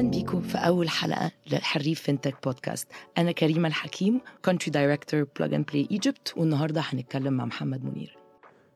أهلا 0.00 0.10
بيكم 0.10 0.40
في 0.40 0.58
أول 0.58 0.88
حلقة 0.88 1.30
للحريف 1.52 2.00
Fintech 2.00 2.34
Podcast. 2.44 2.88
أنا 3.18 3.32
كريمة 3.32 3.68
الحكيم 3.68 4.20
country 4.44 4.70
director 4.70 5.26
Plug 5.36 5.54
and 5.54 5.66
Play 5.66 5.88
Egypt 5.90 6.34
والنهاردة 6.36 6.80
هنتكلم 6.80 7.32
مع 7.32 7.44
محمد 7.44 7.84
منير. 7.84 8.16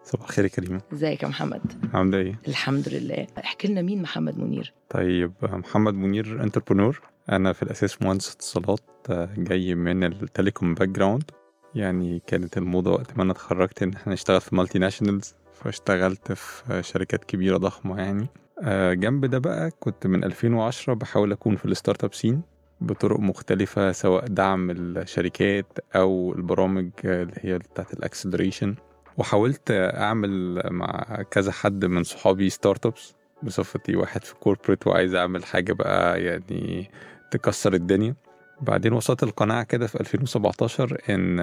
صباح 0.03 0.29
الخير 0.29 0.45
يا 0.45 0.51
كريمة. 0.51 0.81
إزيك 0.93 1.23
يا 1.23 1.29
محمد؟ 1.29 1.61
عاملة 1.95 2.19
إيه؟ 2.19 2.41
الحمد 2.49 2.89
لله. 2.89 3.27
احكي 3.39 3.69
لنا 3.69 3.83
مين 3.83 4.03
محمد 4.03 4.39
منير؟ 4.39 4.73
طيب 4.91 5.33
محمد 5.43 5.95
منير 5.95 6.43
entrepreneur 6.43 7.01
أنا 7.33 7.53
في 7.53 7.63
الأساس 7.63 8.03
مهندس 8.03 8.33
اتصالات 8.35 8.81
جاي 9.39 9.75
من 9.75 10.05
ال 10.05 10.75
telecom 10.75 10.89
background 10.89 11.31
يعني 11.75 12.23
كانت 12.27 12.59
الموضة 12.59 12.91
وقت 12.91 13.17
ما 13.17 13.23
أنا 13.23 13.33
اتخرجت 13.33 13.83
إن 13.83 13.93
إحنا 13.93 14.13
نشتغل 14.13 14.41
في 14.41 14.55
multinationals 14.57 15.35
فاشتغلت 15.53 16.33
في 16.33 16.83
شركات 16.83 17.25
كبيرة 17.25 17.57
ضخمة 17.57 17.99
يعني. 17.99 18.27
جنب 18.93 19.25
ده 19.27 19.39
بقى 19.39 19.71
كنت 19.81 20.07
من 20.07 20.25
2010 20.25 20.95
بحاول 20.95 21.33
أكون 21.33 21.57
في 21.57 21.65
ال 21.65 22.05
startup 22.05 22.15
scene 22.15 22.43
بطرق 22.81 23.21
مختلفة 23.21 23.93
سواء 23.93 24.27
دعم 24.27 24.71
الشركات 24.71 25.79
أو 25.97 26.33
البرامج 26.37 26.91
اللي 27.05 27.35
هي 27.41 27.59
بتاعت 27.59 27.93
ال 27.93 27.98
acceleration. 27.98 28.75
وحاولت 29.19 29.71
أعمل 29.71 30.63
مع 30.71 31.23
كذا 31.31 31.53
حد 31.53 31.85
من 31.85 32.03
صحابي 32.05 32.51
startups 32.51 33.15
بصفتي 33.43 33.97
واحد 33.97 34.25
في 34.25 34.35
corporate 34.35 34.87
وعايز 34.87 35.15
أعمل 35.15 35.45
حاجة 35.45 35.73
بقى 35.73 36.23
يعني 36.23 36.91
تكسر 37.31 37.75
الدنيا. 37.75 38.15
بعدين 38.61 38.93
وصلت 38.93 39.23
القناعة 39.23 39.63
كده 39.65 39.87
في 39.87 40.01
2017 40.01 40.99
إن 41.11 41.41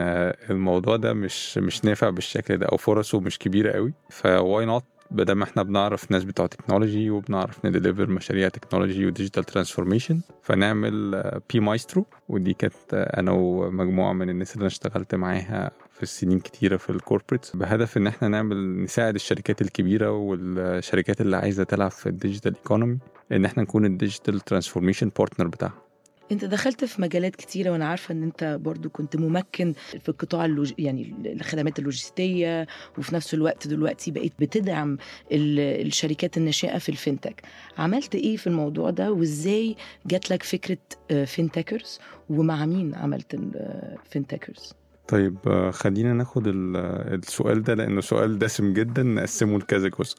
الموضوع 0.50 0.96
ده 0.96 1.14
مش 1.14 1.58
مش 1.58 1.86
نافع 1.86 2.10
بالشكل 2.10 2.58
ده 2.58 2.66
أو 2.66 2.78
فرصه 2.78 3.20
مش 3.20 3.40
كبيرة 3.40 3.72
قوي 3.72 3.94
ف 4.10 4.66
why 4.66 4.75
not 4.75 4.84
بدل 5.12 5.34
ما 5.34 5.44
إحنا 5.44 5.64
بنعرف 5.64 6.12
ناس 6.12 6.24
بتوع 6.24 6.48
technology 6.48 7.10
وبنعرف 7.10 7.66
ن 7.66 7.71
deliver 7.71 8.10
مشاريع 8.10 8.50
technology 8.50 9.06
و 9.06 9.11
digital 9.11 9.44
transformation 9.44 10.22
فنعمل 10.42 11.22
PMaestro 11.54 12.06
ودي 12.30 12.54
كانت 12.54 12.74
أنا 12.94 13.32
ومجموعة 13.32 14.14
من 14.14 14.30
الناس 14.30 14.54
اللي 14.54 14.62
أنا 14.62 14.68
اشتغلت 14.68 15.16
معاها 15.16 15.72
في 15.92 16.04
السنين 16.04 16.40
كتيرة 16.40 16.78
في 16.78 16.90
ال 16.90 16.96
corporates 16.96 17.56
بهدف 17.56 17.98
إن 17.98 18.08
إحنا 18.08 18.28
نعمل 18.28 18.84
نساعد 18.84 19.16
الشركات 19.16 19.62
الكبيرة 19.62 20.12
والشركات 20.12 21.22
اللي 21.22 21.38
عايزة 21.38 21.64
تلعب 21.64 21.92
في 21.92 22.10
ال 22.10 22.16
digital 22.16 22.56
economy 22.56 22.98
إن 23.32 23.46
إحنا 23.46 23.64
نكون 23.64 23.86
ال 23.86 23.93
digital 23.93 24.40
transformation 24.40 25.12
partner 25.18 25.48
بتاعها. 25.48 25.91
انت 26.32 26.46
دخلت 26.46 26.86
في 26.86 27.02
مجالات 27.02 27.36
كتيرة 27.36 27.70
وأنا 27.72 27.86
عارفة 27.88 28.12
ان 28.12 28.24
انت 28.24 28.60
برضو 28.62 28.90
كنت 28.90 29.16
ممكن 29.16 29.74
في 30.02 30.10
القطاع 30.10 30.46
اللوج... 30.46 30.74
يعني 30.78 31.14
الخدمات 31.26 31.80
اللوجستية 31.80 32.68
وفي 32.98 33.16
نفس 33.16 33.34
الوقت 33.34 33.68
دلوقتي 33.68 34.12
بقيت 34.12 34.34
بتدعم 34.40 34.98
الشركات 35.32 36.38
الناشئة 36.38 36.78
في 36.78 36.90
ال 36.90 36.96
fintech. 36.96 37.42
عملت 37.78 38.16
إيه 38.16 38.38
في 38.38 38.48
الموضوع 38.48 38.90
ده؟ 38.90 39.12
وازاي 39.12 39.76
جات 40.06 40.32
لك 40.32 40.44
فكرة 40.44 40.78
Fintechers 41.26 42.00
ومع 42.30 42.66
مين 42.66 42.96
عملت 42.96 43.34
ال 43.34 43.47
Fintechers 43.47 44.74
طيب 45.08 45.70
خلينا 45.72 46.14
ناخد 46.14 46.44
السؤال 46.48 47.64
ده 47.64 47.74
لأنه 47.74 48.02
سؤال 48.02 48.40
دسم 48.40 48.74
جدا 48.74 49.04
نقسمه 49.04 49.58
لكذا 49.58 49.88
جزء. 49.88 50.18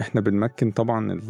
إحنا 0.00 0.20
بنمكن 0.20 0.70
طبعا 0.70 1.20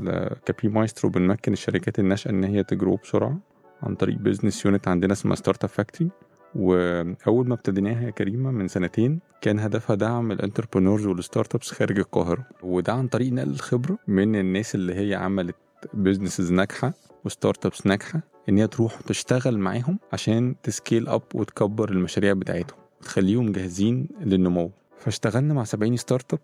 ك 0.46 0.68
PMaestro 0.68 1.10
بنمكن 1.10 1.52
الشركات 1.52 1.98
الناشئة 1.98 2.30
إن 2.30 2.44
هي 2.44 2.62
ت 2.62 2.69
grow 2.69 2.96
بسرعة. 2.96 3.38
عن 3.82 3.94
طريق 3.94 4.16
business 4.18 4.64
unit 4.66 4.88
عندنا 4.88 5.12
اسمها 5.12 5.34
Startup 5.36 5.70
Factory 5.70 6.10
وأول 6.54 7.48
ما 7.48 7.54
ابتديناها 7.54 8.02
يا 8.02 8.10
كريمة 8.10 8.50
من 8.50 8.68
سنتين 8.68 9.20
كان 9.40 9.58
هدفها 9.58 9.96
دعم 9.96 10.32
ال 10.32 10.37
entrepreneurs 10.37 10.97
وال 10.97 11.06
startups 11.06 11.70
خارج 11.70 11.98
القاهرة. 11.98 12.46
وده 12.62 12.92
عن 12.92 13.08
طريق 13.08 13.32
نقل 13.32 13.50
الخبرة 13.50 13.98
من 14.08 14.36
الناس 14.36 14.74
اللي 14.74 14.94
هي 14.94 15.14
عملت 15.14 15.56
businesses 15.94 16.52
ناجحة 16.52 16.92
و 17.24 17.66
startups 17.66 17.86
ناجحة 17.86 18.20
إن 18.48 18.58
هي 18.58 18.66
تروح 18.66 19.00
تشتغل 19.00 19.58
معاهم 19.58 19.98
عشان 20.12 20.54
ت 20.62 20.70
scale 20.70 21.08
up 21.08 21.22
وتكبر 21.34 21.90
المشاريع 21.90 22.32
بتاعتهم 22.32 22.78
وتخليهم 23.00 23.52
جاهزين 23.52 24.08
للنمو. 24.20 24.70
فاشتغلنا 24.98 25.54
مع 25.54 25.64
70 25.64 25.96
startup 25.96 26.40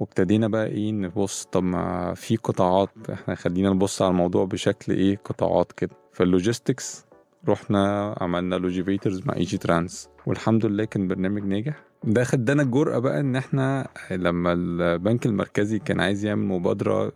وابتدينا 0.00 0.48
بقى 0.48 0.66
إيه 0.66 0.92
نبص 0.92 1.44
طب 1.52 1.62
ما 1.62 2.14
في 2.14 2.36
قطاعات 2.36 2.90
إحنا 3.12 3.34
خلينا 3.34 3.70
نبص 3.70 4.02
على 4.02 4.10
الموضوع 4.10 4.44
بشكل 4.44 4.92
إيه 4.92 5.16
قطاعات 5.24 5.72
كده. 5.72 6.01
فال 6.12 6.29
logistics 6.29 7.04
رحنا 7.48 8.14
عملنا 8.20 8.54
Logivators 8.56 9.22
مع 9.26 9.34
Egytrans. 9.36 10.08
والحمد 10.26 10.66
لله 10.66 10.84
كان 10.84 11.08
برنامج 11.08 11.44
ناجح. 11.44 11.84
ده 12.04 12.24
خدنا 12.24 12.62
الجرأة 12.62 12.98
بقى 12.98 13.20
إن 13.20 13.36
إحنا 13.36 13.88
لما 14.10 14.52
البنك 14.52 15.26
المركزي 15.26 15.78
كان 15.78 16.00
عايز 16.00 16.24
يعمل 16.24 16.46
مبادرة 16.46 17.12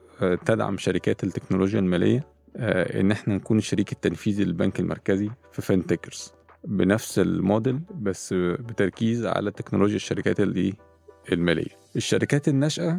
تدعم 0.47 0.79
شركات 0.79 1.25
التكنولوجيا 1.25 1.79
المالية 1.79 2.27
إن 3.01 3.11
إحنا 3.11 3.35
نكون 3.35 3.59
الشريك 3.59 3.93
التنفيذي 3.93 4.45
للبنك 4.45 4.81
المركزي 4.81 5.31
في 5.53 5.63
Fintechers 5.63 6.33
بنفس 6.65 7.19
الموديل 7.19 7.81
بس 7.95 8.35
بتركيز 8.39 9.27
على 9.27 9.51
تكنولوجيا 9.51 9.97
الشركات 9.97 10.41
اللي 10.41 10.75
المالية. 11.33 11.71
الشركات 11.97 12.49
الناشئة 12.49 12.99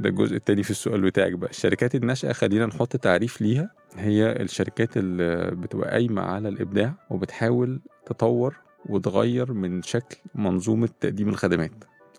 ده 0.00 0.08
الجزء 0.08 0.36
التاني 0.36 0.62
في 0.62 0.70
السؤال 0.70 1.00
بتاعك 1.00 1.32
بقى. 1.32 1.50
الشركات 1.50 1.94
الناشئة 1.94 2.32
خلينا 2.32 2.66
نحط 2.66 2.96
تعريف 2.96 3.40
ليها. 3.42 3.70
هي 3.96 4.32
الشركات 4.32 4.96
اللي 4.96 5.50
بتبقى 5.56 5.90
قايمة 5.90 6.22
على 6.22 6.48
الإبداع 6.48 6.94
وبتحاول 7.10 7.80
تطور 8.06 8.56
وتغير 8.88 9.52
من 9.52 9.82
شكل 9.82 10.16
منظومة 10.34 10.88
تقديم 11.00 11.28
الخدمات. 11.28 11.70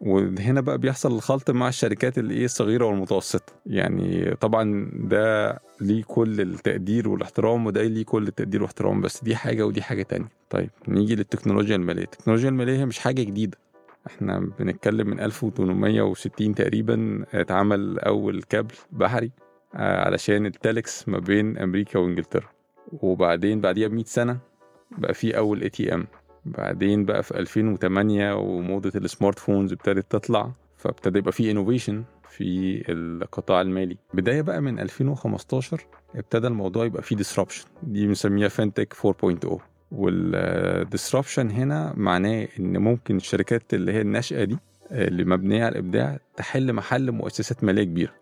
وهنا 0.01 0.61
بقى 0.61 0.77
بيحصل 0.77 1.11
الخلط 1.15 1.51
مع 1.51 1.67
الشركات 1.67 2.17
اللي 2.17 2.33
إيه 2.33 2.45
الصغيرة 2.45 2.85
والمتوسطة. 2.85 3.53
يعني 3.65 4.35
طبعا 4.35 4.91
ده 4.93 5.59
ليه 5.81 6.03
كل 6.03 6.41
التقدير 6.41 7.09
والاحترام 7.09 7.65
وده 7.65 7.83
ليه 7.83 8.05
كل 8.05 8.27
التقدير 8.27 8.61
والاحترام 8.61 9.01
بس 9.01 9.23
دي 9.23 9.35
حاجة 9.35 9.65
ودي 9.65 9.81
حاجة 9.81 10.03
تانية. 10.03 10.29
طيب 10.49 10.69
نيجي 10.87 11.15
للتكنولوجيا 11.15 11.75
المالية. 11.75 12.03
التكنولوجيا 12.03 12.49
المالية 12.49 12.85
مش 12.85 12.99
حاجة 12.99 13.21
جديدة. 13.23 13.57
إحنا 14.07 14.39
بنتكلم 14.59 15.07
من 15.09 15.19
1860 15.19 16.55
تقريبا 16.55 17.25
اتعمل 17.33 17.99
أول 17.99 18.43
كابل 18.43 18.75
بحري 18.91 19.31
علشان 19.73 20.45
التلكس 20.45 21.09
ما 21.09 21.19
بين 21.19 21.57
أمريكا 21.57 21.99
وإنجلترا. 21.99 22.47
وبعدين 23.01 23.61
بعديها 23.61 23.87
ب 23.87 23.93
100 23.93 24.03
سنة 24.03 24.39
بقى 24.97 25.13
في 25.13 25.37
أول 25.37 25.61
ATM 25.61 26.07
بعدين 26.45 27.05
بقى 27.05 27.23
في 27.23 27.39
2008 27.39 28.33
وموضة 28.35 28.91
ال 28.95 29.39
smartphones 29.39 29.71
ابتدت 29.73 30.11
تطلع 30.11 30.51
فابتدى 30.77 31.19
يبقى 31.19 31.31
في 31.31 31.51
innovation 31.51 32.03
في 32.29 32.83
القطاع 32.91 33.61
المالي. 33.61 33.97
بداية 34.13 34.41
بقى 34.41 34.61
من 34.61 34.79
2015 34.79 35.85
ابتدى 36.15 36.47
الموضوع 36.47 36.85
يبقى 36.85 37.03
فيه 37.03 37.15
disruption 37.15 37.65
دي 37.83 38.07
بنسميها 38.07 38.47
fintech 38.47 38.93
4.0 38.93 39.57
وال 39.91 40.18
disruption 40.18 41.49
هنا 41.51 41.93
معناه 41.97 42.47
إن 42.59 42.77
ممكن 42.77 43.15
الشركات 43.17 43.73
اللي 43.73 43.93
هي 43.93 44.01
الناشئة 44.01 44.43
دي 44.43 44.57
اللي 44.91 45.23
مبنية 45.25 45.65
على 45.65 45.71
الإبداع 45.71 46.19
تحل 46.35 46.73
محل 46.73 47.11
مؤسسات 47.11 47.63
مالية 47.63 47.83
كبيرة 47.83 48.13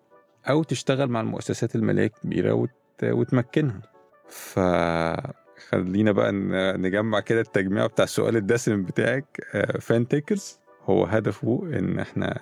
أو 0.49 0.63
تشتغل 0.63 1.07
مع 1.09 1.21
المؤسسات 1.21 1.75
المالية 1.75 2.05
الكبيرة 2.05 2.53
وت... 2.53 2.69
وتمكنها. 3.03 3.81
فخلينا 4.29 6.11
بقى 6.11 6.31
نجمع 6.77 7.19
كده 7.19 7.41
التجميع 7.41 7.85
بتاع 7.85 8.03
السؤال 8.03 8.35
الدسم 8.35 8.83
بتاعك 8.83 9.41
فانتكرز 9.81 10.59
هو 10.83 11.03
هدفه 11.05 11.63
إن 11.73 11.99
إحنا 11.99 12.41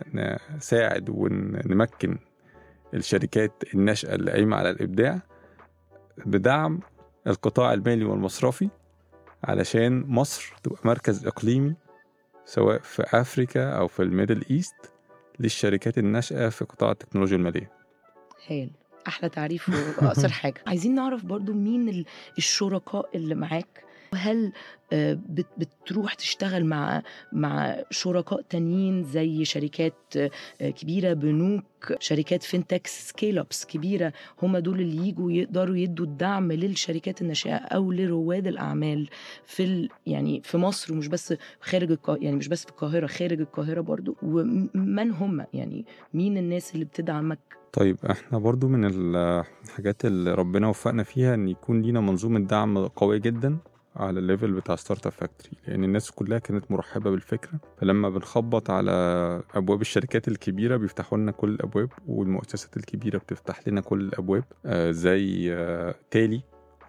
نساعد 0.58 1.10
ونمكن 1.10 2.18
الشركات 2.94 3.64
الناشئة 3.74 4.16
اللي 4.16 4.32
قايمة 4.32 4.58
على 4.58 4.70
الإبداع 4.70 5.20
بدعم 6.26 6.80
القطاع 7.28 7.74
المالي 7.74 8.06
والمصرفي 8.06 8.70
علشان 9.46 10.04
مصر 10.08 10.54
تبقى 10.64 10.80
مركز 10.86 11.28
إقليمي 11.28 11.76
سواء 12.46 12.80
في 12.80 13.04
أفريكا 13.14 13.70
أو 13.70 13.88
في 13.88 14.04
ال 14.04 14.10
Middle 14.10 14.46
East 14.52 14.76
للشركات 15.40 15.98
الناشئة 15.98 16.50
في 16.50 16.66
قطاع 16.66 16.92
التكنولوجيا 16.92 17.38
المالية. 17.38 17.72
هايل 18.48 18.72
أحلى 19.08 19.30
تعريف 19.30 19.70
وأقصر 19.70 20.30
حاجة. 20.42 20.64
عايزين 20.68 20.96
نعرف 20.96 21.26
برضو 21.26 21.54
مين 21.54 22.06
الشركاء 22.38 23.10
اللي 23.16 23.36
معاك؟ 23.36 23.85
وهل 24.16 24.52
بتروح 25.58 26.14
تشتغل 26.14 26.66
مع 26.66 27.02
مع 27.34 27.76
شركاء 27.92 28.42
تانيين 28.42 29.04
زي 29.04 29.46
شركات 29.46 30.14
كبيرة 30.60 31.14
بنوك 31.14 31.64
شركات 32.00 32.44
fintech 32.44 32.88
scale-ups 32.88 33.66
كبيرة 33.66 34.14
هم 34.42 34.58
دول 34.58 34.82
اللي 34.82 35.08
يجوا 35.08 35.32
يقدروا 35.32 35.76
يدوا 35.76 36.06
الدعم 36.06 36.52
للشركات 36.52 37.22
الناشئة 37.22 37.56
أو 37.56 37.92
لرواد 37.92 38.48
الأعمال 38.48 39.10
في 39.46 39.64
ال 39.64 39.90
يعني 40.06 40.42
في 40.44 40.58
مصر 40.58 40.94
ومش 40.94 41.08
بس 41.08 41.34
خارج 41.62 41.98
يعني 42.08 42.36
مش 42.36 42.48
بس 42.48 42.64
في 42.64 42.70
القاهرة 42.70 43.08
خارج 43.08 43.40
القاهرة 43.40 43.82
برضو 43.82 44.16
ومن 44.24 45.12
هم؟ 45.12 45.46
يعني 45.54 45.86
مين 46.14 46.38
الناس 46.38 46.74
اللي 46.74 46.86
بتدعمك؟ 46.86 47.40
طيب 47.74 47.98
إحنا 48.12 48.38
برضو 48.38 48.68
من 48.68 48.86
الحاجات 49.16 50.06
اللي 50.06 50.34
ربنا 50.34 50.68
وفقنا 50.68 51.04
فيها 51.04 51.34
إن 51.34 51.48
يكون 51.48 51.82
لينا 51.82 52.00
منظومة 52.02 52.40
دعم 52.40 52.88
قوية 52.88 53.18
جدا. 53.18 53.58
على 53.96 54.20
ال 54.20 54.25
level 54.25 54.52
بتاع 54.52 54.76
Startup 54.76 55.12
Factory 55.12 55.58
لأن 55.68 55.84
الناس 55.84 56.12
كلها 56.12 56.40
كانت 56.40 56.72
مرحبة 56.72 57.12
بالفكرة. 57.12 57.60
فلما 57.82 58.10
بنخبط 58.10 58.70
على 58.70 58.92
أبواب 59.56 59.82
الشركات 59.82 60.28
الكبيرة 60.28 60.78
بيفتحوا 60.78 61.18
لنا 61.18 61.32
كل 61.32 61.50
الأبواب 61.50 61.90
والمؤسسات 62.08 62.78
الكبيرة 62.78 63.18
بتفتح 63.18 63.68
لنا 63.68 63.82
كل 63.82 64.02
الأبواب. 64.02 64.44
آه 64.66 64.92
زي 64.92 65.54
آه 65.54 65.96
تالي 66.12 66.42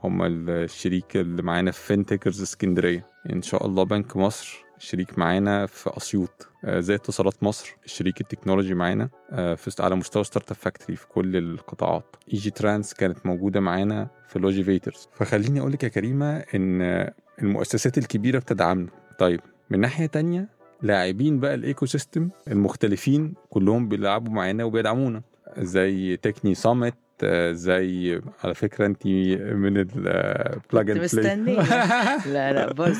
هم 0.04 0.22
الشريك 0.22 1.16
اللي 1.16 1.42
معانا 1.42 1.70
في 1.70 1.80
Fintechers 1.86 2.42
اسكندرية. 2.42 3.06
إن 3.32 3.42
شاء 3.42 3.66
الله 3.66 3.82
بنك 3.82 4.16
مصر 4.16 4.65
شريك 4.78 5.18
معانا 5.18 5.66
في 5.66 5.90
أسيوط. 5.96 6.48
آه، 6.64 6.80
زي 6.80 6.94
اتصالات 6.94 7.42
مصر 7.42 7.76
الشريك 7.84 8.20
التكنولوجي 8.20 8.74
معانا 8.74 9.08
آه، 9.30 9.54
في 9.54 9.82
على 9.82 9.96
مستوى 9.96 10.24
Startup 10.24 10.56
Factory 10.56 10.96
في 10.96 11.06
كل 11.06 11.36
القطاعات. 11.36 12.16
Egytrans 12.32 12.94
كانت 12.94 13.26
موجودة 13.26 13.60
معانا 13.60 14.08
في 14.28 14.38
Logivators 14.38 15.08
فخليني 15.12 15.60
أقول 15.60 15.72
لك 15.72 15.84
يا 15.84 15.88
كريمة 15.88 16.36
إن 16.54 17.10
المؤسسات 17.42 17.98
الكبيرة 17.98 18.38
بتدعمنا. 18.38 18.88
طيب 19.18 19.40
من 19.70 19.80
ناحية 19.80 20.06
تانية 20.06 20.48
لاعبين 20.82 21.40
بقى 21.40 21.54
ال 21.54 21.86
ecosystem 21.86 22.28
المختلفين 22.48 23.34
كلهم 23.50 23.88
بيلعبوا 23.88 24.32
معانا 24.32 24.64
وبيدعمونا 24.64 25.22
زي 25.58 26.16
Techne 26.16 26.54
Summit 26.54 26.94
زي 27.52 28.20
على 28.44 28.54
فكرة 28.54 28.86
انت 28.86 29.06
من 29.06 29.76
ال 29.76 29.99
Plug 29.99 30.90
and 30.90 31.00
مستنية؟ 31.00 31.60
لا 32.34 32.52
لا 32.52 32.72
بص. 32.72 32.98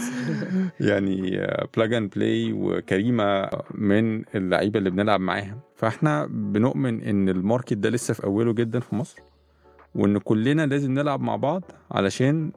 يعني 0.81 1.47
Plug 1.77 1.95
and 1.95 2.11
Play 2.17 2.53
وكريمة 2.53 3.51
من 3.75 4.25
اللعيبة 4.35 4.79
اللي 4.79 4.91
بنلعب 4.91 5.21
معاها. 5.21 5.59
فاحنا 5.77 6.27
بنؤمن 6.31 7.03
ان 7.03 7.29
ال 7.29 7.35
market 7.35 7.73
ده 7.73 7.91
لسه 7.91 8.15
في 8.15 8.25
اوله 8.25 8.53
جدا 8.53 8.81
في 8.81 8.95
مصر 8.95 9.19
وان 9.95 10.19
كلنا 10.19 10.67
لازم 10.67 10.93
نلعب 10.95 11.21
مع 11.21 11.37
بعض 11.37 11.63
علشان 11.91 12.53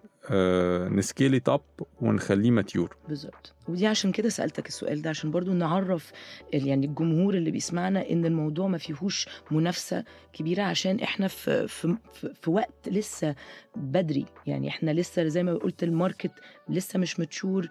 ن 0.91 1.00
scale 1.00 1.41
up 1.47 1.61
ونخليه 2.01 2.51
mature. 2.51 2.95
بالظبط. 3.07 3.53
ودي 3.67 3.87
عشان 3.87 4.11
كده 4.11 4.29
سألتك 4.29 4.67
السؤال 4.67 5.01
ده 5.01 5.09
عشان 5.09 5.31
برضو 5.31 5.53
نعرف 5.53 6.11
يعني 6.53 6.85
الجمهور 6.85 7.33
اللي 7.33 7.51
بيسمعنا 7.51 8.09
إن 8.09 8.25
الموضوع 8.25 8.67
ما 8.67 8.77
فيهوش 8.77 9.27
منافسة 9.51 10.03
كبيرة 10.33 10.63
عشان 10.63 10.99
إحنا 10.99 11.27
في 11.27 11.67
في 11.67 11.97
في, 12.41 12.49
وقت 12.49 12.89
لسه 12.89 13.35
بدري. 13.75 14.25
يعني 14.47 14.67
إحنا 14.67 14.91
لسه 14.91 15.27
زي 15.27 15.43
ما 15.43 15.53
قلت 15.53 15.83
الماركت 15.83 16.31
لسه 16.69 16.99
مش 16.99 17.19
متشور 17.19 17.69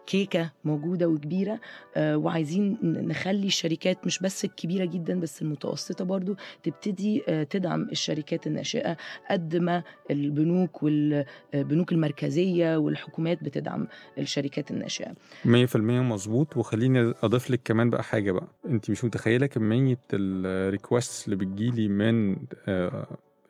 الكيكه 0.00 0.52
موجودة 0.64 1.08
وكبيرة 1.08 1.60
آه 1.96 2.16
وعايزين 2.16 2.78
نخلي 2.82 3.46
الشركات 3.46 4.06
مش 4.06 4.18
بس 4.18 4.44
الكبيرة 4.44 4.84
جدا 4.84 5.20
بس 5.20 5.42
المتوسطة 5.42 6.04
برضو 6.04 6.36
تبتدي 6.62 7.22
آه 7.28 7.42
تدعم 7.42 7.82
الشركات 7.82 8.46
الناشئة 8.46 8.96
قد 9.30 9.56
ما 9.56 9.82
البنوك 10.10 10.82
والبنوك 10.82 11.92
المركزية 11.92 12.76
والحكومات 12.76 13.44
بتدعم 13.44 13.88
الشركات 14.18 14.70
الناشئة. 14.70 15.14
100% 15.44 15.76
مظبوط. 15.76 16.56
وخليني 16.56 17.14
أضيف 17.22 17.50
لك 17.50 17.60
كمان 17.64 17.90
بقى 17.90 18.02
حاجة 18.02 18.32
بقى. 18.32 18.46
أنت 18.66 18.90
مش 18.90 19.04
متخيلة 19.04 19.46
كمية 19.46 19.98
ال 20.12 20.26
request 20.26 21.24
اللي 21.24 21.36
بتجيلي 21.36 21.88
من 21.88 22.36
آه، 22.68 23.06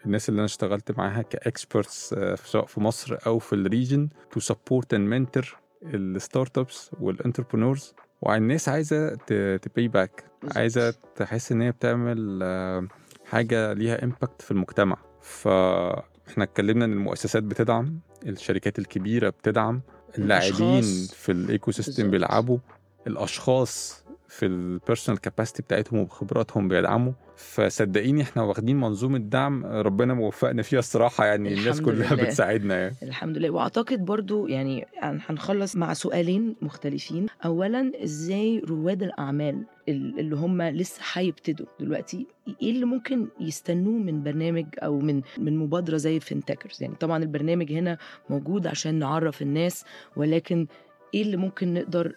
الناس 0.07 0.29
اللي 0.29 0.39
أنا 0.39 0.45
اشتغلت 0.45 0.99
معاها 0.99 1.23
ك 1.23 1.34
experts 1.34 2.15
سواء 2.45 2.65
في 2.67 2.81
مصر 2.81 3.17
أو 3.27 3.39
في 3.39 3.53
ال 3.53 3.61
region 3.61 4.09
to 4.33 4.41
support 4.41 4.95
and 4.95 5.09
mentor 5.09 5.50
ال 5.50 5.57
startups 5.83 6.91
وال 7.01 7.13
entrepreneurs 7.13 7.95
والناس 8.23 8.69
عايزة 8.69 9.15
ت 9.57 9.65
pay 9.65 9.89
back. 9.89 10.25
عايزة 10.57 10.95
تحس 11.17 11.53
إن 11.53 11.63
هي 11.63 11.71
بتعمل 11.73 12.41
آه، 12.43 12.89
حاجة 13.25 13.73
ليها 13.73 14.05
impact 14.05 14.43
في 14.43 14.51
المجتمع 14.51 14.97
فاحنا 15.21 16.45
اتكلمنا 16.45 16.85
إن 16.85 16.93
المؤسسات 16.93 17.43
بتدعم 17.43 18.01
الشركات 18.27 18.79
الكبيرة 18.79 19.29
بتدعم 19.29 19.81
اللاعبين. 20.19 20.83
في 21.07 21.33
ال 21.33 21.71
ecosystem. 21.71 22.11
بيلعبوا 22.11 22.59
الأشخاص 23.07 24.05
في 24.31 24.47
ال 24.47 24.55
personal 24.55 25.21
capacity 25.21 25.63
بتاعتهم 25.63 25.99
وبخبراتهم 25.99 26.69
بيدعموا. 26.69 27.13
فصدقيني 27.37 28.23
إحنا 28.23 28.43
واخدين 28.43 28.81
منظومة 28.81 29.19
دعم 29.19 29.67
ربنا 29.67 30.15
موفقنا 30.15 30.63
فيها 30.63 30.79
الصراحة 30.79 31.25
يعني 31.27 31.55
الناس 31.55 31.81
كلها 31.81 32.15
لله. 32.15 32.25
بتساعدنا 32.25 32.81
يعني. 32.81 32.95
الحمد 33.03 33.39
لله. 33.39 33.51
وأعتقد 33.51 34.05
برضو 34.05 34.47
يعني 34.47 34.87
هن- 35.03 35.21
هنخلص 35.27 35.77
مع 35.77 35.93
سؤالين 35.95 36.57
مختلفين. 36.63 37.27
اولا 37.45 37.93
إزاي 38.05 38.59
رواد 38.69 39.03
الأعمال 39.03 39.65
ال- 39.89 40.19
اللي 40.21 40.37
هم 40.37 40.63
لسه 40.63 41.03
هيبتدوا 41.13 41.67
دلوقتي 41.81 42.27
إيه 42.63 42.71
اللي 42.71 42.85
ممكن 42.87 43.27
يستنوه 43.41 43.99
من 43.99 44.23
برنامج 44.23 44.67
أو 44.79 44.99
من 45.01 45.23
من 45.39 45.57
مبادرة 45.59 45.97
زي 45.97 46.21
Fintechers 46.21 46.83
يعني 46.83 46.95
طبعا 46.95 47.23
البرنامج 47.23 47.73
هنا 47.73 47.99
موجود 48.31 48.67
عشان 48.67 48.95
نعرف 48.95 49.43
الناس 49.43 49.85
ولكن 50.17 50.67
إيه 51.15 51.23
اللي 51.23 51.37
ممكن 51.37 51.75
نقدر 51.75 52.15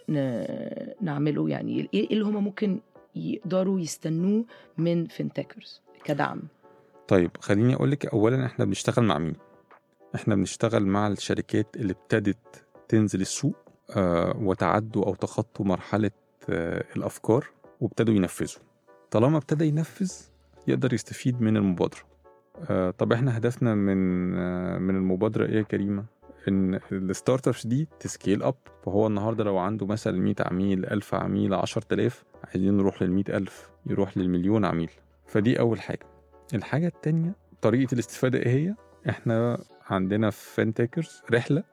نعمله؟ 1.02 1.50
يعني 1.50 1.90
إيه 1.94 2.08
اللي 2.14 2.26
هم 2.26 2.44
ممكن 2.44 2.80
يقدروا 3.16 3.80
يستنوه 3.80 4.46
من 4.78 5.06
فينتكرز 5.08 5.82
كدعم؟ 6.04 6.42
طيب 7.08 7.32
خليني 7.40 7.76
أقول 7.76 7.92
لك 7.92 8.06
اولا 8.06 8.46
إحنا 8.46 8.66
بنشتغل 8.66 9.06
مع 9.06 9.18
مين؟ 9.18 9.36
إحنا 10.16 10.36
بنشتغل 10.36 10.86
مع 10.86 11.08
الشركات 11.08 11.68
اللي 11.76 11.94
ابتدت 11.94 12.66
تنزل 12.88 13.22
السوق 13.22 13.56
آه 13.98 14.38
وتعدوا 14.42 15.06
أو 15.06 15.16
تخطوا 15.16 15.66
مرحلة 15.66 16.12
آه 16.50 16.86
الأفكار 16.96 17.46
وابتدوا 17.82 18.14
ينفذوا. 18.14 18.62
طالما 19.12 19.38
ابتدى 19.38 19.66
ينفذ 19.66 20.12
يقدر 20.68 20.94
يستفيد 20.94 21.42
من 21.42 21.58
المبادرة. 21.58 22.00
آه 22.70 22.92
طب 22.92 23.14
إحنا 23.14 23.38
هدفنا 23.38 23.76
من 23.76 23.98
من 24.82 24.96
المبادرة 24.96 25.46
إيه 25.46 25.56
يا 25.58 25.62
كريمة؟ 25.62 26.06
إن 26.48 26.80
ال 26.92 27.48
startups 27.48 27.68
دي 27.68 27.88
ت 28.00 28.07
scale 28.07 28.44
up 28.44 28.56
فهو 28.86 29.08
النهارده 29.08 29.44
لو 29.44 29.58
عنده 29.58 29.86
مثلا 29.86 30.20
100 30.20 30.36
عميل 30.40 30.86
1000 30.86 31.16
عميل 31.16 31.54
10000 31.54 32.24
عايزين 32.44 32.78
نروح 32.78 33.02
لل 33.02 33.12
100000 33.12 33.70
يروح 33.86 34.18
للمليون 34.18 34.66
عميل. 34.66 34.90
فدي 35.26 35.60
أول 35.60 35.82
حاجة. 35.82 36.06
الحاجة 36.54 36.88
التانية 36.88 37.36
طريقة 37.62 37.94
الاستفادة 37.94 38.40
إيه 38.40 38.50
هي؟ 38.50 38.76
إحنا 39.10 39.64
عندنا 39.90 40.30
في 40.30 40.56
Fintechers 40.56 41.22
رحلة 41.32 41.64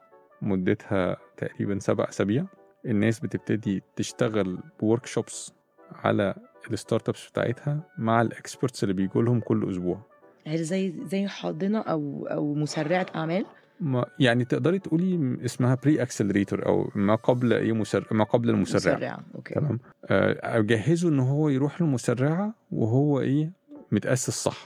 مدتها 0.41 1.17
تقريبا 1.37 1.79
سبع 1.79 2.09
أسابيع. 2.09 2.45
الناس 2.85 3.19
بتبتدي 3.19 3.83
تشتغل 3.95 4.59
ب 4.79 5.05
workshops 5.05 5.53
على 5.91 6.35
ال 6.71 7.09
startups 7.09 7.29
بتاعتها 7.29 7.83
مع 7.97 8.21
ال 8.21 8.29
experts 8.29 8.83
اللي 8.83 8.93
بيجوا 8.93 9.21
لهم 9.23 9.39
كل 9.39 9.69
أسبوع. 9.69 10.01
يعني 10.45 10.57
زي 10.57 10.93
زي 11.05 11.27
حاضنة 11.27 11.79
أو 11.79 12.27
أو 12.31 12.53
مسرعة 12.53 13.05
أعمال؟ 13.15 13.45
ما 13.81 14.05
يعني 14.19 14.45
تقدري 14.45 14.79
تقولي 14.79 15.37
اسمها 15.45 15.75
pre-accelerator 15.83 16.65
أو 16.65 16.91
ما 16.95 17.15
قبل 17.15 17.53
إيه 17.53 17.73
مسر... 17.73 18.07
ما 18.11 18.23
قبل 18.23 18.49
المسرع 18.49 18.95
مسرعه 18.95 19.19
okay. 19.35 19.53
تمام. 19.53 19.79
آه، 20.05 20.57
أجهزه 20.59 21.09
إن 21.09 21.19
هو 21.19 21.49
يروح 21.49 21.81
المسرعة 21.81 22.53
وهو 22.71 23.19
إيه 23.19 23.51
متأسس 23.91 24.43
صح 24.43 24.65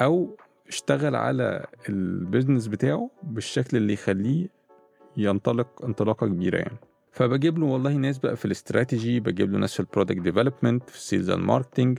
أو 0.00 0.36
اشتغل 0.68 1.16
على 1.16 1.66
ال 1.88 1.97
business 1.97 2.66
بتاعه 2.66 3.10
بالشكل 3.22 3.76
اللي 3.76 3.92
يخليه 3.92 4.48
ينطلق 5.16 5.84
انطلاقة 5.84 6.26
كبيرة 6.26 6.58
يعني. 6.58 6.76
فبجيب 7.12 7.58
له 7.58 7.66
والله 7.66 7.92
ناس 7.92 8.18
بقى 8.18 8.36
في 8.36 8.44
الاستراتيجي 8.44 9.20
بجيب 9.20 9.52
له 9.52 9.58
ناس 9.58 9.74
في 9.74 9.80
ال 9.80 9.85
product 9.85 10.18
development 10.20 10.90
في 10.90 10.96
ال 10.96 11.02
sales 11.02 11.30
and 11.30 11.44
marketing 11.44 11.98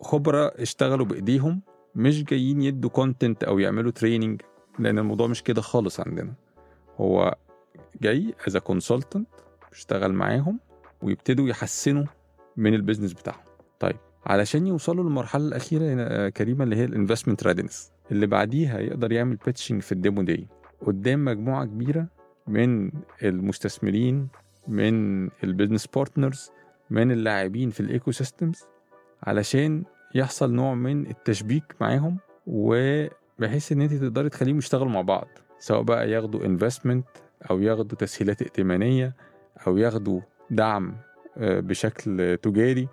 خبراء 0.00 0.62
اشتغلوا 0.62 1.06
بإيديهم 1.06 1.60
مش 1.94 2.24
جايين 2.24 2.62
يدوا 2.62 2.90
content 2.90 3.44
أو 3.44 3.58
يعملوا 3.58 3.90
training 3.90 4.42
لأن 4.78 4.98
الموضوع 4.98 5.26
مش 5.26 5.42
كده 5.42 5.60
خالص 5.60 6.00
عندنا. 6.00 6.32
هو 6.96 7.34
جاي 8.00 8.34
as 8.48 8.56
consultant 8.56 9.28
بيشتغل 9.72 10.12
معاهم 10.12 10.60
ويبتدوا 11.02 11.48
يحسنوا 11.48 12.04
من 12.56 12.74
ال 12.74 12.78
business 12.78 13.12
بتاعهم. 13.12 13.44
طيب 13.80 13.96
علشان 14.26 14.66
يوصلوا 14.66 15.04
للمرحلة 15.04 15.48
الأخيرة 15.48 15.84
يا 15.84 16.28
كريمة 16.28 16.64
اللي 16.64 16.76
هي 16.76 16.84
ال 16.84 16.90
investment 16.90 17.46
readiness 17.46 17.92
اللي 18.12 18.26
بعديها 18.26 18.78
يقدر 18.78 19.12
يعمل 19.12 19.36
pitching 19.46 19.82
في 19.82 19.92
ال 19.92 19.98
demo 19.98 20.22
day 20.22 20.46
قدام 20.86 21.24
مجموعة 21.24 21.64
كبيرة 21.64 22.06
من 22.46 22.90
المستثمرين 23.22 24.28
من 24.68 25.24
ال 25.44 25.49
business 25.49 25.86
partners 25.86 26.50
من 26.90 27.12
اللاعبين 27.12 27.70
في 27.70 27.80
ال 27.80 28.12
ecosystems 28.12 28.64
علشان 29.22 29.84
يحصل 30.14 30.52
نوع 30.52 30.74
من 30.74 31.06
التشبيك 31.06 31.64
معاهم 31.80 32.18
وبحيث 33.40 33.72
إن 33.72 33.80
انت 33.80 33.92
تقدري 33.94 34.28
تخليهم 34.28 34.58
يشتغلوا 34.58 34.90
مع 34.90 35.00
بعض 35.00 35.28
سواء 35.58 35.82
بقى 35.82 36.10
ياخدوا 36.10 36.44
investment 36.46 37.06
أو 37.50 37.60
ياخدوا 37.60 37.98
تسهيلات 37.98 38.42
ائتمانية 38.42 39.14
أو 39.66 39.76
ياخدوا 39.76 40.20
دعم 40.50 40.96
آه، 41.36 41.60
بشكل 41.60 42.36
تجاري 42.42 42.88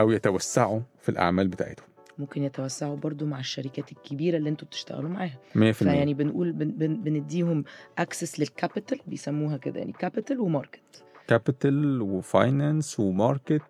أو 0.00 0.10
يتوسعوا 0.10 0.80
في 1.00 1.08
الأعمال 1.08 1.48
بتاعتهم. 1.48 1.86
ممكن 2.18 2.42
يتوسعوا 2.42 2.96
برضو 2.96 3.26
مع 3.26 3.40
الشركات 3.40 3.92
الكبيرة 3.92 4.36
اللي 4.36 4.48
أنتوا 4.48 4.68
بتشتغلوا 4.68 5.10
معاها. 5.10 5.38
100% 5.54 5.58
فيعني 5.72 6.14
بنقول 6.14 6.52
بن 6.52 6.70
بن 6.70 7.02
بنديهم 7.02 7.64
access 7.98 8.40
لل 8.40 8.53
capital 8.53 9.00
بيسموها 9.06 9.56
كده 9.56 9.78
يعني 9.78 9.92
capital 9.92 10.40
و 10.40 10.49
market 10.49 11.04
capital 11.28 12.02
و 12.02 12.14
finance 12.14 13.00
و 13.00 13.09
market 13.09 13.62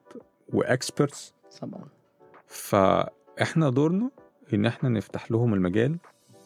و 0.52 0.63
experts 0.63 1.35
طبعا. 1.61 1.84
فإحنا 2.46 3.70
دورنا 3.70 4.11
إن 4.54 4.66
إحنا 4.66 4.88
نفتح 4.88 5.30
لهم 5.30 5.54
المجال 5.54 5.97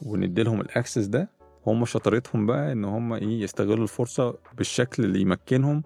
وندي 0.06 0.42
لهم 0.42 0.60
ال 0.60 0.67
access 0.67 1.06
ده 1.06 1.28
هم 1.66 1.84
شطارتهم 1.84 2.46
بقى 2.46 2.72
إن 2.72 2.84
هم 2.84 3.12
إيه 3.12 3.40
يستغلوا 3.42 3.82
الفرصة 3.82 4.34
بالشكل 4.56 5.04
اللي 5.04 5.20
يمكنهم 5.20 5.82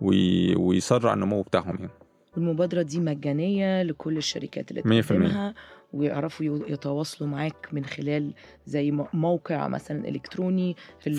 وي... 0.00 0.54
ويسرع 0.56 1.14
النمو 1.14 1.42
بتاعهم 1.42 1.76
يعني 1.80 1.90
والمبادره 2.36 2.82
دي 2.82 3.00
مجانية 3.00 3.82
لكل 3.82 4.16
الشركات 4.16 4.70
اللي 4.70 4.82
100%. 4.82 4.86
بتقدمها 4.86 5.54
ويعرفوا 5.92 6.46
يتواصلوا 6.68 7.30
معاك 7.30 7.68
من 7.72 7.84
خلال 7.84 8.34
زي 8.66 8.90
موقع 9.12 9.68
مثلا 9.68 10.08
إلكتروني 10.08 10.76
في 11.00 11.06
ال- 11.06 11.14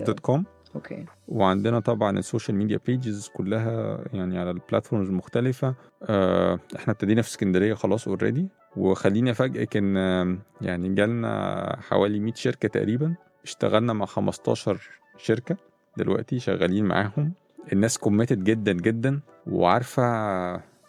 dot 0.00 0.20
com 0.20 0.44
okay. 0.76 1.04
وعندنا 1.28 1.80
طبعا 1.80 2.18
ال 2.18 2.23
social 2.23 2.56
media 2.56 2.80
pages 2.86 3.28
كلها 3.34 4.04
يعني 4.12 4.38
على 4.38 4.50
ال 4.50 4.56
platforms 4.56 5.08
المختلفة 5.08 5.74
آه، 6.02 6.58
إحنا 6.76 6.92
ابتدينا 6.92 7.22
في 7.22 7.28
اسكندرية 7.28 7.74
خلاص 7.74 8.08
already 8.08 8.48
وخليني 8.76 9.30
أفاجئك 9.30 9.76
إن 9.76 9.96
آه، 9.96 10.38
يعني 10.60 10.94
جالنا 10.94 11.76
حوالي 11.80 12.20
100 12.20 12.34
شركة 12.34 12.68
تقريبا. 12.68 13.14
اشتغلنا 13.44 13.92
مع 13.92 14.06
15 14.06 14.90
شركة 15.16 15.56
دلوقتي 15.96 16.38
شغالين 16.38 16.84
معاهم. 16.84 17.32
الناس 17.72 17.98
committed 17.98 18.44
جدا 18.44 18.72
جدا. 18.72 19.20
وعارفة 19.46 20.02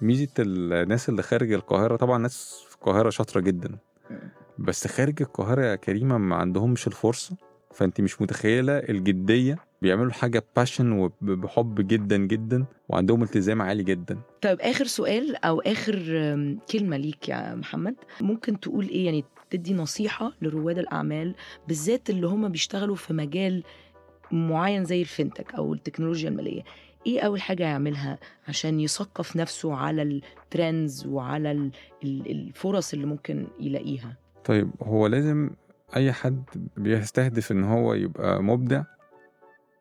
ميزة 0.02 0.28
الناس 0.40 1.10
اللي 1.10 1.22
خارج 1.22 1.54
القاهرة. 1.54 1.96
طبعا 1.96 2.18
ناس 2.18 2.66
في 2.70 2.76
القاهرة 2.76 3.10
شاطرة 3.10 3.42
جدا. 3.42 3.78
بس 4.58 4.88
خارج 4.88 5.22
القاهرة 5.22 5.66
يا 5.66 5.76
كريمة 5.76 6.18
ما 6.18 6.36
عندهمش 6.36 6.88
الفرصة. 6.88 7.36
فأنت 7.74 8.02
مش 8.02 8.22
متخيلة 8.22 8.74
الجدية 8.78 9.58
بيعملوا 9.82 10.12
حاجة 10.12 10.44
ب 10.56 10.60
passion 10.60 10.92
وبحب 10.92 11.88
جدا 11.88 12.18
جدا 12.18 12.66
وعندهم 12.90 13.24
التزام 13.24 13.62
عالي 13.62 13.84
جدا. 13.84 14.20
طيب 14.42 14.62
آخر 14.62 14.86
سؤال 14.86 15.36
أو 15.46 15.60
آخر 15.62 16.04
آم، 16.34 16.60
كلمة 16.72 16.98
ليك 16.98 17.30
يا 17.30 17.56
محمد. 17.56 17.96
ممكن 18.22 18.60
تقول 18.60 18.88
إيه؟ 18.90 19.06
يعني 19.06 19.24
تدي 19.50 19.74
نصيحة 19.74 20.32
لرواد 20.42 20.78
الأعمال 20.78 21.36
بالذات 21.68 22.10
اللي 22.10 22.28
هم 22.28 22.50
بيشتغلوا 22.50 22.96
في 22.96 23.14
مجال 23.14 23.64
معين 24.32 24.86
زي 24.86 25.02
الفinتك 25.02 25.54
أو 25.56 25.74
التكنولوجيا 25.74 26.30
المالية. 26.30 26.62
إيه 27.08 27.20
أول 27.22 27.42
حاجة 27.42 27.64
يعملها 27.64 28.20
عشان 28.48 28.80
يثقف 28.80 29.36
نفسه 29.36 29.76
على 29.76 30.02
الترندز 30.02 31.06
وعلى 31.08 31.52
ال- 31.52 31.72
ال- 32.04 32.32
الفرص 32.32 32.94
اللي 32.94 33.06
ممكن 33.06 33.48
يلاقيها؟ 33.60 34.18
طيب 34.46 34.72
هو 34.84 35.08
لازم 35.08 35.50
أي 35.96 36.12
حد 36.12 36.44
بيستهدف 36.78 37.52
إن 37.52 37.64
هو 37.64 37.94
يبقى 37.94 38.44
مبدع 38.44 38.84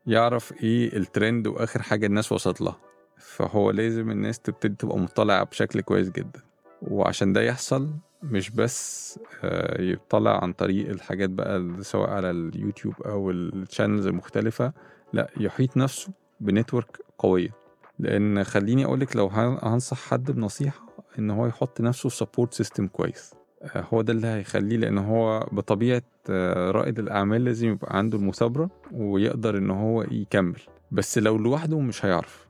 يعرف 0.07 0.53
إيه 0.63 0.97
الترند 0.97 1.47
وآخر 1.47 1.83
حاجة 1.83 2.07
الناس 2.07 2.33
وصلت 2.33 2.61
لها. 2.61 2.77
فهو 3.19 3.71
لازم 3.71 4.11
الناس 4.11 4.39
تبتدي 4.41 4.75
تبقى 4.75 4.99
مطلعة 4.99 5.45
بشكل 5.45 5.81
كويس 5.81 6.11
جدا. 6.11 6.41
وعشان 6.83 7.33
ده 7.33 7.43
يحصل 7.43 7.91
مش 8.23 8.51
بس 8.51 9.19
آه، 9.45 9.83
يطلع 9.83 10.43
عن 10.43 10.53
طريق 10.53 10.89
الحاجات 10.91 11.31
بقى 11.31 11.77
سواء 11.81 12.11
على 12.11 12.31
اليوتيوب 12.31 13.03
أو 13.03 13.31
ال 13.31 13.39
channels 13.39 14.07
المختلفة 14.07 14.73
لا 15.13 15.31
يحيط 15.41 15.77
نفسه 15.77 16.13
ب 16.40 16.48
network 16.48 16.99
قوية. 17.19 17.51
لأن 17.99 18.45
خليني 18.45 18.85
أقولك 18.85 19.17
لو 19.17 19.27
هن- 19.27 19.59
هنصح 19.63 19.97
حد 19.99 20.31
بنصيحة 20.31 20.87
إن 21.19 21.31
هو 21.31 21.47
يحط 21.47 21.81
نفسه 21.81 22.09
في 22.09 22.17
support 22.16 22.55
system 22.55 22.87
كويس. 22.87 23.35
هو 23.77 24.03
ده 24.03 24.13
اللي 24.13 24.27
هيخليه 24.27 24.77
لأن 24.77 24.99
هو 24.99 25.49
بطبيعة 25.53 26.03
آه، 26.31 26.71
رائد 26.71 26.99
الأعمال 26.99 27.45
لازم 27.45 27.69
يبقى 27.69 27.99
عنده 27.99 28.19
المثابرة 28.19 28.71
ويقدر 28.93 29.59
إن 29.59 29.71
هو 29.71 30.03
يكمل. 30.03 30.61
بس 30.91 31.19
لو 31.19 31.37
لوحده 31.39 31.81
مش 31.81 32.05
هيعرف. 32.05 32.47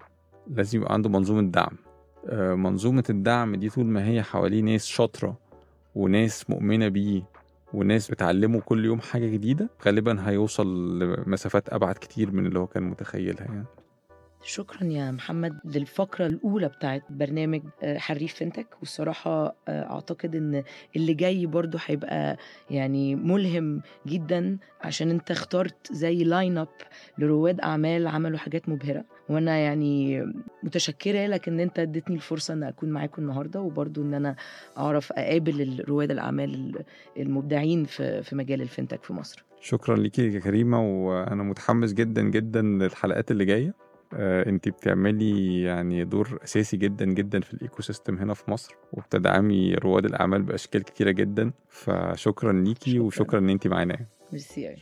لازم 0.51 0.79
يبقى 0.81 0.93
عنده 0.95 1.09
منظومة 1.09 1.43
دعم. 1.51 1.77
آه، 2.29 2.55
منظومة 2.55 3.05
الدعم 3.11 3.57
دي 3.57 3.71
طول 3.71 3.87
ما 3.87 4.07
هي 4.09 4.23
حواليه 4.23 4.61
ناس 4.63 4.87
شاطرة 4.87 5.39
وناس 5.95 6.51
مؤمنة 6.51 6.89
بيه 6.89 7.23
وناس 7.75 8.11
بتعلمه 8.11 8.61
كل 8.61 8.85
يوم 8.85 9.01
حاجة 9.01 9.27
جديدة 9.27 9.69
غالبا 9.87 10.29
هيوصل 10.29 10.99
لمسافات 10.99 11.69
أبعد 11.69 11.95
كتير 11.95 12.31
من 12.31 12.47
اللي 12.47 12.59
هو 12.59 12.67
كان 12.67 12.83
متخيلها 12.83 13.45
يعني. 13.45 13.65
شكرا 14.47 14.85
يا 14.85 15.11
محمد. 15.11 15.59
للفقرة 15.65 16.27
الأولى 16.27 16.69
بتاعت 16.69 17.03
برنامج 17.11 17.63
آه، 17.83 17.99
حريف 17.99 18.35
فينتك 18.35 18.67
والصراحة 18.81 19.57
آه، 19.69 19.91
أعتقد 19.91 20.37
إن 20.37 20.63
اللي 20.97 21.15
جاي 21.15 21.47
برضو 21.47 21.79
هيبقى 21.87 22.37
يعني 22.71 23.15
ملهم 23.15 23.83
جدا 24.07 24.59
عشان 24.81 25.11
أنت 25.11 25.31
اخترت 25.31 25.93
زي 25.93 26.25
لاين 26.25 26.59
أب 26.59 26.69
لرواد 27.19 27.61
أعمال 27.61 28.07
عملوا 28.07 28.39
حاجات 28.39 28.69
مبهرة. 28.69 29.05
وأنا 29.29 29.59
يعني 29.59 30.25
متشكرة 30.63 31.27
لك 31.27 31.49
إن 31.49 31.61
أنت 31.61 31.79
اديتني 31.79 32.17
الفرصة 32.17 32.55
إن 32.55 32.63
أكون 32.63 32.89
معاكم 32.89 33.23
النهاردة 33.23 33.61
وبرضو 33.61 34.03
إن 34.03 34.15
أنا 34.15 34.37
أعرف 34.79 35.13
أقابل 35.13 35.85
رواد 35.89 36.11
الأعمال 36.11 36.85
المبدعين 37.17 37.85
في 37.85 38.31
مجال 38.33 38.63
ال 38.63 38.68
fintech 38.68 39.03
في 39.05 39.13
مصر. 39.13 39.45
شكرا 39.61 39.97
ليكي 39.97 40.33
يا 40.35 40.41
كريمة 40.41 40.83
وأنا 40.83 41.43
متحمس 41.43 41.93
جدا 41.93 42.23
جدا 42.23 42.63
للحلقات 42.63 43.31
اللي 43.31 43.45
جاية. 43.45 43.69
آه، 43.69 43.86
انت 44.13 44.69
بتعملي 44.69 45.63
يعني 45.63 46.05
دور 46.05 46.39
أساسي 46.45 46.77
جدا 46.77 47.05
جدا 47.05 47.41
في 47.41 47.55
ال 47.55 47.83
ecosystem 47.83 48.19
هنا 48.19 48.35
في 48.35 48.51
مصر 48.51 48.75
وبتدعمي 48.93 49.75
رواد 49.75 50.05
الأعمال 50.05 50.43
بأشكال 50.43 50.85
كتيرة 50.85 51.11
جدا 51.11 51.53
فشكرا 51.69 52.53
ليكي 52.53 52.91
شكراً. 52.91 53.03
وشكرا 53.03 53.39
إن 53.39 53.51
انت 53.51 53.67
معانا 53.67 54.07
ميرسي. 54.33 54.77